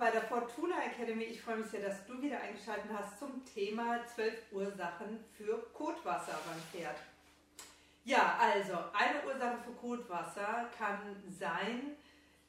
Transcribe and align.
bei 0.00 0.10
der 0.10 0.22
Fortuna 0.22 0.82
Academy. 0.82 1.24
Ich 1.24 1.42
freue 1.42 1.58
mich 1.58 1.66
sehr, 1.66 1.82
dass 1.82 2.06
du 2.06 2.20
wieder 2.22 2.40
eingeschaltet 2.40 2.90
hast 2.90 3.18
zum 3.18 3.44
Thema 3.44 4.04
12 4.06 4.34
Ursachen 4.50 5.22
für 5.36 5.58
Kotwasser 5.74 6.40
beim 6.46 6.58
Pferd. 6.72 6.96
Ja, 8.04 8.38
also 8.40 8.72
eine 8.94 9.22
Ursache 9.26 9.58
für 9.62 9.72
Kotwasser 9.72 10.70
kann 10.76 11.00
sein, 11.28 11.96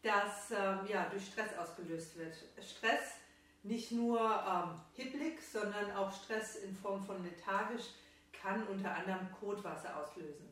dass 0.00 0.52
ähm, 0.52 0.86
ja, 0.88 1.08
durch 1.10 1.26
Stress 1.26 1.58
ausgelöst 1.58 2.16
wird. 2.16 2.36
Stress 2.62 3.16
nicht 3.64 3.90
nur 3.90 4.20
ähm, 4.20 4.80
hibbelig, 4.94 5.40
sondern 5.42 5.90
auch 5.96 6.12
Stress 6.12 6.54
in 6.54 6.74
Form 6.76 7.04
von 7.04 7.22
lethargisch 7.24 7.88
kann 8.32 8.64
unter 8.68 8.94
anderem 8.94 9.28
Kotwasser 9.40 9.96
auslösen. 9.96 10.48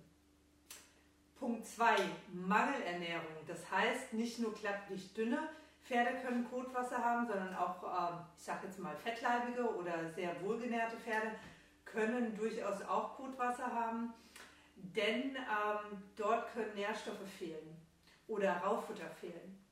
Punkt 1.39 1.65
2, 1.65 1.95
Mangelernährung. 2.33 3.37
Das 3.47 3.71
heißt, 3.71 4.13
nicht 4.15 4.41
nur 4.41 4.53
klapplich 4.53 5.15
dünne 5.15 5.49
Pferde 5.89 6.19
können 6.21 6.47
Kotwasser 6.51 7.03
haben, 7.03 7.27
sondern 7.27 7.55
auch, 7.55 7.83
ähm, 7.83 8.19
ich 8.37 8.45
sage 8.45 8.67
jetzt 8.67 8.79
mal, 8.79 8.95
fettleibige 8.95 9.75
oder 9.75 10.11
sehr 10.15 10.39
wohlgenährte 10.43 10.99
Pferde 10.99 11.33
können 11.87 12.37
durchaus 12.37 12.83
auch 12.83 13.17
Kotwasser 13.17 13.73
haben, 13.73 14.13
denn 14.77 15.35
ähm, 15.35 16.03
dort 16.15 16.53
können 16.53 16.75
Nährstoffe 16.75 17.27
fehlen 17.39 17.75
oder 18.27 18.59
Rauffutter 18.59 19.09
fehlen. 19.19 19.65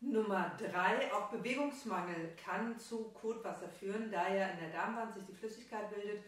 Nummer 0.00 0.52
drei, 0.56 1.12
auch 1.12 1.28
Bewegungsmangel 1.30 2.36
kann 2.36 2.78
zu 2.78 3.10
Kotwasser 3.10 3.68
führen, 3.68 4.12
da 4.12 4.32
ja 4.32 4.46
in 4.50 4.60
der 4.60 4.70
Darmwand 4.70 5.12
sich 5.12 5.24
die 5.26 5.34
Flüssigkeit 5.34 5.92
bildet 5.92 6.22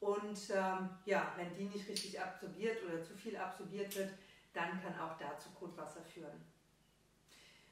und 0.00 0.50
ähm, 0.50 0.90
ja, 1.04 1.32
wenn 1.36 1.54
die 1.54 1.66
nicht 1.66 1.88
richtig 1.88 2.20
absorbiert 2.20 2.78
oder 2.84 3.04
zu 3.04 3.14
viel 3.14 3.36
absorbiert 3.36 3.94
wird, 3.94 4.10
dann 4.52 4.82
kann 4.82 4.98
auch 4.98 5.16
dazu 5.16 5.50
Kotwasser 5.50 6.02
führen. 6.02 6.53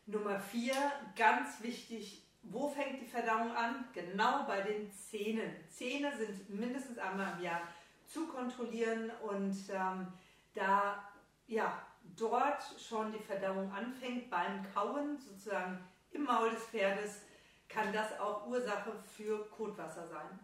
Nummer 0.06 0.40
vier, 0.40 0.74
ganz 1.16 1.62
wichtig, 1.62 2.22
wo 2.42 2.68
fängt 2.68 3.00
die 3.00 3.06
Verdauung 3.06 3.54
an? 3.54 3.84
Genau 3.92 4.44
bei 4.44 4.60
den 4.62 4.92
Zähnen. 4.92 5.52
Zähne 5.68 6.16
sind 6.16 6.50
mindestens 6.50 6.98
einmal 6.98 7.34
im 7.38 7.44
Jahr 7.44 7.62
zu 8.06 8.26
kontrollieren 8.26 9.10
und 9.22 9.56
ähm, 9.70 10.08
da 10.54 11.08
ja, 11.46 11.80
dort 12.16 12.62
schon 12.80 13.12
die 13.12 13.18
Verdauung 13.18 13.70
anfängt 13.72 14.28
beim 14.28 14.66
Kauen, 14.72 15.18
sozusagen 15.18 15.78
im 16.10 16.24
Maul 16.24 16.50
des 16.50 16.64
Pferdes, 16.64 17.22
kann 17.68 17.92
das 17.92 18.18
auch 18.18 18.46
Ursache 18.46 18.92
für 19.16 19.44
Kotwasser 19.50 20.06
sein. 20.08 20.38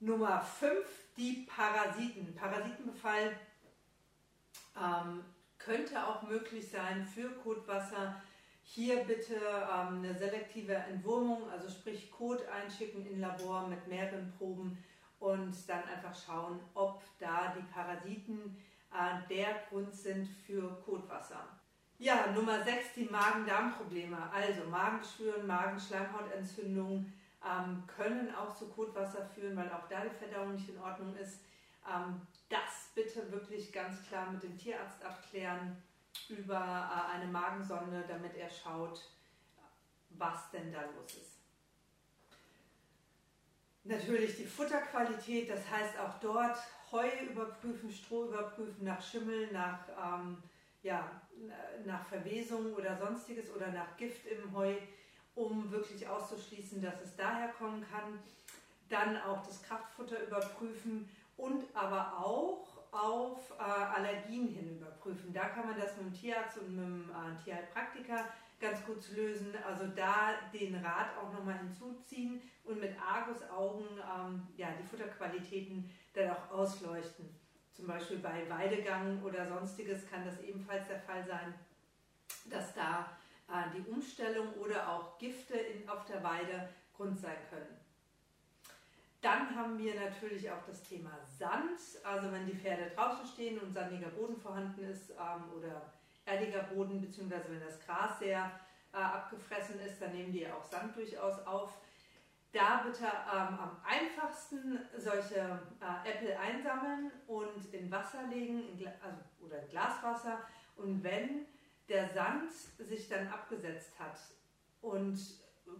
Nummer 0.00 0.40
5, 0.40 0.86
die 1.16 1.46
Parasiten. 1.46 2.34
Parasitenbefall 2.34 3.38
ähm, 4.76 5.24
könnte 5.64 6.06
auch 6.06 6.22
möglich 6.22 6.68
sein 6.68 7.06
für 7.06 7.30
Kotwasser. 7.30 8.20
Hier 8.62 9.04
bitte 9.04 9.34
ähm, 9.34 9.98
eine 9.98 10.14
selektive 10.14 10.74
Entwurmung, 10.74 11.48
also 11.50 11.68
sprich 11.68 12.10
Kot 12.10 12.46
einschicken 12.48 13.06
in 13.06 13.20
Labor 13.20 13.66
mit 13.68 13.86
mehreren 13.86 14.32
Proben 14.38 14.78
und 15.18 15.54
dann 15.68 15.82
einfach 15.84 16.14
schauen, 16.14 16.60
ob 16.74 17.02
da 17.18 17.54
die 17.56 17.62
Parasiten 17.72 18.56
äh, 18.92 19.28
der 19.28 19.62
Grund 19.68 19.94
sind 19.94 20.28
für 20.46 20.68
Kotwasser. 20.84 21.44
Ja, 21.98 22.32
Nummer 22.34 22.64
6, 22.64 22.94
die 22.96 23.04
Magen-Darm-Probleme. 23.04 24.16
Also 24.32 24.64
Magengeschwüren, 24.70 25.46
Magenschleimhautentzündung, 25.46 27.12
ähm, 27.44 27.82
können 27.86 28.34
auch 28.34 28.54
zu 28.54 28.68
Kotwasser 28.68 29.26
führen, 29.26 29.56
weil 29.56 29.70
auch 29.70 29.86
da 29.88 30.02
die 30.02 30.16
Verdauung 30.16 30.54
nicht 30.54 30.68
in 30.68 30.78
Ordnung 30.78 31.14
ist. 31.16 31.40
Ähm, 31.86 32.20
das 32.48 32.90
bitte 32.94 33.09
ganz 33.82 34.02
klar 34.06 34.30
mit 34.30 34.42
dem 34.42 34.58
Tierarzt 34.58 35.02
abklären 35.02 35.76
über 36.28 36.54
äh, 36.54 37.14
eine 37.14 37.30
Magensonde, 37.30 38.04
damit 38.06 38.36
er 38.36 38.50
schaut, 38.50 39.00
was 40.10 40.50
denn 40.50 40.72
da 40.72 40.82
los 40.82 41.14
ist. 41.14 41.38
Natürlich 43.84 44.36
die 44.36 44.44
Futterqualität, 44.44 45.48
das 45.48 45.70
heißt 45.70 45.98
auch 45.98 46.18
dort 46.20 46.58
Heu 46.92 47.08
überprüfen, 47.30 47.90
Stroh 47.90 48.26
überprüfen 48.26 48.84
nach 48.84 49.00
Schimmel, 49.00 49.50
nach, 49.52 49.78
ähm, 49.88 50.42
ja, 50.82 51.08
nach 51.86 52.04
Verwesung 52.04 52.74
oder 52.74 52.98
sonstiges 52.98 53.50
oder 53.54 53.68
nach 53.68 53.96
Gift 53.96 54.26
im 54.26 54.54
Heu 54.54 54.74
um 55.36 55.70
wirklich 55.70 56.06
auszuschließen, 56.06 56.82
dass 56.82 57.00
es 57.00 57.16
daher 57.16 57.48
kommen 57.48 57.86
kann. 57.90 58.18
Dann 58.88 59.16
auch 59.22 59.46
das 59.46 59.62
Kraftfutter 59.62 60.26
überprüfen 60.26 61.08
und 61.36 61.64
aber 61.74 62.18
auch 62.18 62.79
auf 62.92 63.52
äh, 63.58 63.62
Allergien 63.62 64.48
hin 64.48 64.76
überprüfen. 64.76 65.32
Da 65.32 65.48
kann 65.48 65.66
man 65.66 65.78
das 65.78 65.96
mit 65.96 66.06
dem 66.06 66.14
Tierarzt 66.14 66.58
und 66.58 66.74
mit 66.74 66.84
dem 66.84 67.10
äh, 67.10 67.42
Tierheilpraktiker 67.42 68.26
ganz 68.60 68.84
gut 68.84 69.10
lösen. 69.16 69.54
Also 69.66 69.86
da 69.88 70.34
den 70.52 70.74
Rat 70.84 71.16
auch 71.18 71.32
nochmal 71.32 71.58
hinzuziehen 71.58 72.40
und 72.64 72.80
mit 72.80 72.94
Argusaugen 73.00 73.86
ähm, 73.98 74.46
ja, 74.56 74.68
die 74.78 74.86
Futterqualitäten 74.86 75.90
dann 76.14 76.30
auch 76.30 76.50
ausleuchten. 76.50 77.28
Zum 77.72 77.86
Beispiel 77.86 78.18
bei 78.18 78.48
Weidegang 78.50 79.22
oder 79.22 79.48
sonstiges 79.48 80.08
kann 80.10 80.24
das 80.24 80.38
ebenfalls 80.40 80.86
der 80.88 81.00
Fall 81.00 81.24
sein, 81.26 81.54
dass 82.50 82.74
da 82.74 83.16
äh, 83.48 83.70
die 83.74 83.90
Umstellung 83.90 84.52
oder 84.54 84.88
auch 84.88 85.18
Gifte 85.18 85.54
in, 85.54 85.88
auf 85.88 86.04
der 86.04 86.22
Weide 86.22 86.68
Grund 86.94 87.18
sein 87.18 87.38
können. 87.48 87.89
Dann 89.20 89.54
haben 89.54 89.78
wir 89.78 89.94
natürlich 90.00 90.50
auch 90.50 90.64
das 90.66 90.82
Thema 90.82 91.10
Sand. 91.38 91.78
Also 92.04 92.32
wenn 92.32 92.46
die 92.46 92.56
Pferde 92.56 92.90
draußen 92.94 93.26
stehen 93.26 93.58
und 93.58 93.72
sandiger 93.72 94.08
Boden 94.08 94.36
vorhanden 94.36 94.82
ist 94.84 95.10
ähm, 95.10 95.52
oder 95.56 95.92
erdiger 96.24 96.62
Boden, 96.62 97.00
beziehungsweise 97.00 97.50
wenn 97.50 97.60
das 97.60 97.78
Gras 97.84 98.18
sehr 98.18 98.50
äh, 98.92 98.96
abgefressen 98.96 99.78
ist, 99.80 100.00
dann 100.00 100.12
nehmen 100.12 100.32
die 100.32 100.46
auch 100.46 100.64
Sand 100.64 100.96
durchaus 100.96 101.46
auf. 101.46 101.78
Da 102.52 102.82
bitte 102.84 103.04
ähm, 103.04 103.58
am 103.58 103.76
einfachsten 103.84 104.80
solche 104.96 105.60
äh, 105.80 106.10
Äpfel 106.10 106.36
einsammeln 106.36 107.12
und 107.26 107.72
in 107.72 107.90
Wasser 107.90 108.26
legen, 108.28 108.62
in 108.70 108.86
also, 109.02 109.18
oder 109.44 109.62
in 109.62 109.68
Glaswasser. 109.68 110.40
Und 110.76 111.04
wenn 111.04 111.46
der 111.88 112.08
Sand 112.08 112.50
sich 112.78 113.08
dann 113.08 113.28
abgesetzt 113.28 113.98
hat 113.98 114.18
und 114.80 115.18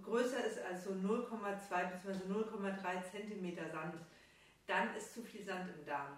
größer 0.05 0.45
ist 0.45 0.61
als 0.61 0.85
so 0.85 0.91
0,2 0.91 1.69
bzw. 1.69 2.33
0,3 2.33 3.11
cm 3.11 3.57
Sand, 3.71 3.95
dann 4.67 4.95
ist 4.97 5.15
zu 5.15 5.23
viel 5.23 5.45
Sand 5.45 5.71
im 5.77 5.85
Darm. 5.85 6.17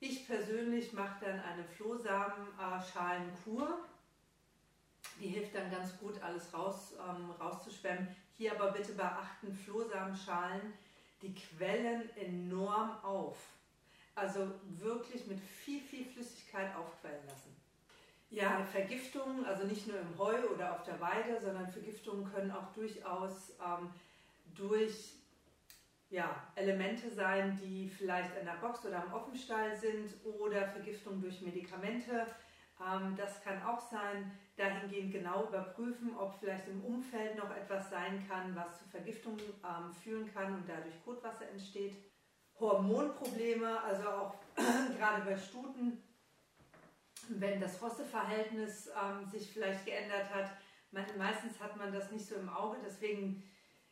Ich 0.00 0.26
persönlich 0.26 0.92
mache 0.92 1.24
dann 1.24 1.38
eine 1.40 1.64
Flohsamenschalenkur. 1.64 3.80
Die 5.20 5.28
hilft 5.28 5.56
dann 5.56 5.70
ganz 5.70 5.98
gut, 5.98 6.22
alles 6.22 6.54
raus, 6.54 6.94
ähm, 6.96 7.32
rauszuschwemmen. 7.40 8.14
Hier 8.36 8.52
aber 8.52 8.70
bitte 8.70 8.92
beachten, 8.92 9.52
Flohsamenschalen, 9.52 10.72
die 11.20 11.34
quellen 11.34 12.08
enorm 12.16 12.92
auf. 13.02 13.38
Also 14.14 14.52
wirklich 14.78 15.26
mit 15.26 15.40
viel, 15.40 15.80
viel 15.80 16.04
Flüssigkeit 16.04 16.76
aufquellen 16.76 17.26
lassen. 17.26 17.56
Ja, 18.30 18.62
Vergiftungen, 18.70 19.46
also 19.46 19.64
nicht 19.64 19.86
nur 19.86 19.98
im 19.98 20.18
Heu 20.18 20.36
oder 20.54 20.74
auf 20.74 20.82
der 20.82 21.00
Weide, 21.00 21.40
sondern 21.40 21.66
Vergiftungen 21.70 22.30
können 22.30 22.50
auch 22.50 22.72
durchaus 22.74 23.50
ähm, 23.58 23.90
durch 24.54 25.14
ja, 26.10 26.42
Elemente 26.54 27.10
sein, 27.10 27.58
die 27.62 27.88
vielleicht 27.88 28.36
in 28.38 28.44
der 28.44 28.58
Box 28.60 28.84
oder 28.84 29.04
im 29.04 29.12
Offenstall 29.12 29.76
sind 29.76 30.14
oder 30.24 30.68
Vergiftungen 30.68 31.20
durch 31.22 31.40
Medikamente. 31.40 32.26
Ähm, 32.80 33.14
das 33.16 33.42
kann 33.42 33.62
auch 33.62 33.80
sein. 33.90 34.30
Dahingehend 34.56 35.12
genau 35.12 35.44
überprüfen, 35.44 36.16
ob 36.16 36.34
vielleicht 36.40 36.66
im 36.66 36.84
Umfeld 36.84 37.36
noch 37.36 37.54
etwas 37.54 37.90
sein 37.90 38.26
kann, 38.28 38.56
was 38.56 38.78
zu 38.78 38.88
Vergiftungen 38.90 39.40
ähm, 39.62 39.94
führen 40.02 40.32
kann 40.34 40.54
und 40.54 40.68
dadurch 40.68 41.02
Kotwasser 41.04 41.48
entsteht. 41.48 41.96
Hormonprobleme, 42.58 43.80
also 43.82 44.08
auch 44.08 44.34
gerade 44.98 45.22
bei 45.22 45.36
Stuten 45.36 46.02
wenn 47.28 47.60
das 47.60 47.80
Rosseverhältnis 47.82 48.88
ähm, 48.88 49.28
sich 49.28 49.52
vielleicht 49.52 49.84
geändert 49.84 50.32
hat. 50.34 50.50
meistens 50.90 51.60
hat 51.60 51.76
man 51.76 51.92
das 51.92 52.10
nicht 52.10 52.26
so 52.26 52.36
im 52.36 52.48
Auge, 52.48 52.78
deswegen 52.84 53.42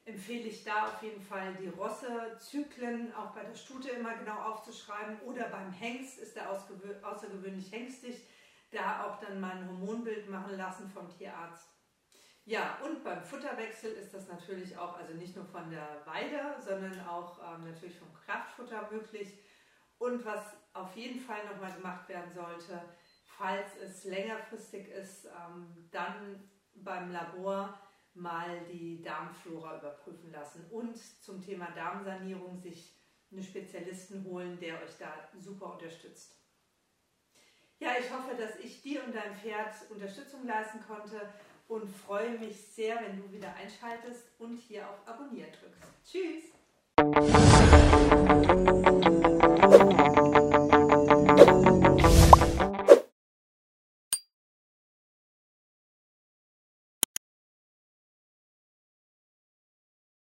empfehle 0.05 0.49
ich 0.49 0.63
da 0.65 0.87
auf 0.87 1.03
jeden 1.03 1.21
Fall 1.21 1.55
die 1.55 1.69
Rossezyklen 1.69 3.13
auch 3.15 3.33
bei 3.33 3.43
der 3.43 3.55
Stute 3.55 3.91
immer 3.91 4.15
genau 4.17 4.39
aufzuschreiben 4.41 5.21
oder 5.21 5.49
beim 5.49 5.73
Hengst 5.73 6.19
ist 6.19 6.37
er 6.37 6.51
außergewöhnlich 6.51 7.73
hengstig, 7.73 8.23
da 8.71 9.05
auch 9.05 9.21
dann 9.21 9.41
mal 9.41 9.51
ein 9.51 9.69
Hormonbild 9.69 10.31
machen 10.31 10.57
lassen 10.57 10.89
vom 10.89 11.09
Tierarzt. 11.11 11.69
Ja, 12.45 12.79
und 12.85 13.03
beim 13.03 13.25
Futterwechsel 13.25 13.91
ist 13.95 14.15
das 14.15 14.29
natürlich 14.29 14.79
auch, 14.79 14.97
also 14.97 15.15
nicht 15.15 15.35
nur 15.35 15.45
von 15.45 15.69
der 15.69 16.01
Weide, 16.05 16.55
sondern 16.65 17.05
auch 17.09 17.41
ähm, 17.43 17.65
natürlich 17.65 17.99
vom 17.99 18.15
Kraftfutter 18.15 18.89
möglich. 18.93 19.37
Und 19.99 20.25
was 20.25 20.55
auf 20.73 20.95
jeden 20.95 21.19
Fall 21.19 21.45
nochmal 21.47 21.73
gemacht 21.73 22.09
werden 22.09 22.31
sollte, 22.33 22.81
falls 23.39 23.77
es 23.83 24.05
längerfristig 24.05 24.89
ist, 24.89 25.27
ähm, 25.27 25.89
dann 25.91 26.49
beim 26.75 27.11
Labor 27.11 27.79
mal 28.15 28.61
die 28.73 29.03
Darmflora 29.03 29.79
überprüfen 29.79 30.33
lassen 30.33 30.65
und 30.71 30.97
zum 30.97 31.43
Thema 31.43 31.71
Darmsanierung 31.75 32.59
sich 32.59 32.95
einen 33.31 33.43
Spezialisten 33.43 34.25
holen, 34.25 34.59
der 34.59 34.83
euch 34.83 34.97
da 34.99 35.13
super 35.39 35.75
unterstützt. 35.75 36.37
Ja, 37.79 37.91
ich 38.01 38.11
hoffe, 38.11 38.35
dass 38.37 38.57
ich 38.57 38.81
dir 38.81 39.05
und 39.05 39.15
dein 39.15 39.35
Pferd 39.35 39.75
Unterstützung 39.91 40.47
leisten 40.47 40.81
konnte 40.87 41.21
und 41.69 41.91
freue 41.91 42.39
mich 42.39 42.57
sehr, 42.69 42.97
wenn 43.03 43.21
du 43.21 43.31
wieder 43.31 43.53
einschaltest 43.55 44.25
und 44.39 44.57
hier 44.57 44.89
auf 44.89 45.07
Abonnieren 45.07 45.51
drückst. 45.53 45.83
Tschüss! 46.05 46.45